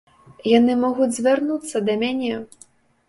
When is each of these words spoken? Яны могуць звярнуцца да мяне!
Яны 0.51 0.77
могуць 0.85 1.09
звярнуцца 1.17 1.77
да 1.91 1.99
мяне! 2.05 2.33